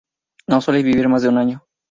[0.47, 1.63] No suelen vivir más de un año.